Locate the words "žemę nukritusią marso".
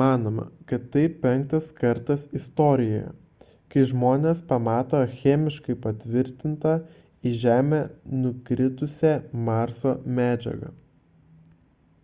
7.44-9.94